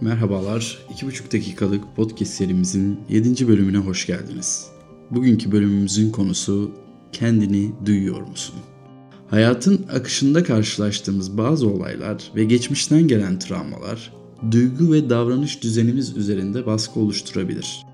[0.00, 3.48] Merhabalar, 2,5 dakikalık podcast serimizin 7.
[3.48, 4.66] bölümüne hoş geldiniz.
[5.10, 6.70] Bugünkü bölümümüzün konusu
[7.12, 8.54] kendini duyuyor musun?
[9.30, 14.12] Hayatın akışında karşılaştığımız bazı olaylar ve geçmişten gelen travmalar
[14.50, 17.89] duygu ve davranış düzenimiz üzerinde baskı oluşturabilir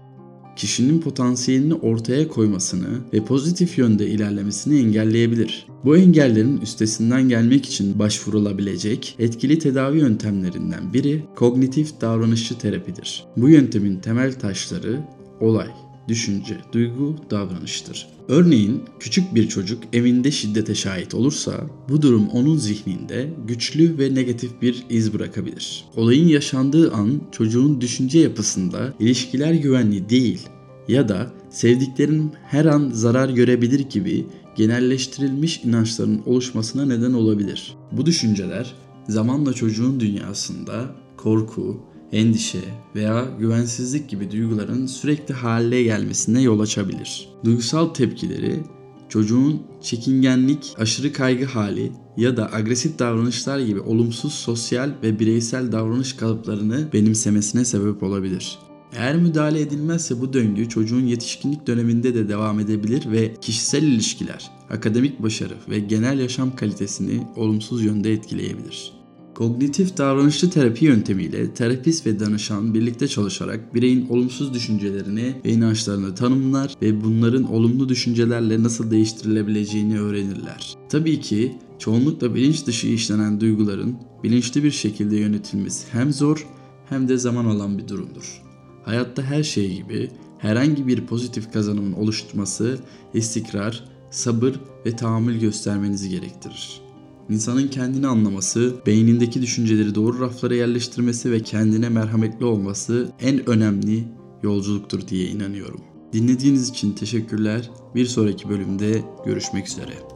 [0.57, 5.66] kişinin potansiyelini ortaya koymasını ve pozitif yönde ilerlemesini engelleyebilir.
[5.84, 13.24] Bu engellerin üstesinden gelmek için başvurulabilecek etkili tedavi yöntemlerinden biri kognitif davranışçı terapidir.
[13.37, 15.00] Bu yöntemin temel taşları
[15.41, 15.69] olay,
[16.09, 18.09] düşünce, duygu, davranıştır.
[18.28, 24.62] Örneğin küçük bir çocuk evinde şiddete şahit olursa bu durum onun zihninde güçlü ve negatif
[24.62, 25.84] bir iz bırakabilir.
[25.97, 30.48] Olayın yaşandığı an çocuğun düşünce yapısında ilişkiler güvenli değil
[30.88, 37.77] ya da sevdiklerin her an zarar görebilir gibi genelleştirilmiş inançların oluşmasına neden olabilir.
[37.92, 38.75] Bu düşünceler
[39.09, 41.81] zamanla çocuğun dünyasında korku,
[42.17, 42.59] endişe
[42.95, 47.28] veya güvensizlik gibi duyguların sürekli hale gelmesine yol açabilir.
[47.45, 48.61] Duygusal tepkileri
[49.09, 56.12] çocuğun çekingenlik, aşırı kaygı hali ya da agresif davranışlar gibi olumsuz sosyal ve bireysel davranış
[56.12, 58.59] kalıplarını benimsemesine sebep olabilir.
[58.92, 65.22] Eğer müdahale edilmezse bu döngü çocuğun yetişkinlik döneminde de devam edebilir ve kişisel ilişkiler, akademik
[65.22, 69.06] başarı ve genel yaşam kalitesini olumsuz yönde etkileyebilir.
[69.37, 76.75] Kognitif davranışçı terapi yöntemiyle terapist ve danışan birlikte çalışarak bireyin olumsuz düşüncelerini ve inançlarını tanımlar
[76.83, 80.75] ve bunların olumlu düşüncelerle nasıl değiştirilebileceğini öğrenirler.
[80.89, 86.47] Tabii ki çoğunlukla bilinç dışı işlenen duyguların bilinçli bir şekilde yönetilmesi hem zor
[86.89, 88.43] hem de zaman alan bir durumdur.
[88.84, 92.78] Hayatta her şey gibi herhangi bir pozitif kazanımın oluşturması
[93.15, 94.55] istikrar, sabır
[94.87, 96.86] ve tahammül göstermenizi gerektirir.
[97.30, 104.04] İnsanın kendini anlaması, beynindeki düşünceleri doğru raflara yerleştirmesi ve kendine merhametli olması en önemli
[104.42, 105.81] yolculuktur diye inanıyorum.
[106.12, 107.70] Dinlediğiniz için teşekkürler.
[107.94, 110.16] Bir sonraki bölümde görüşmek üzere.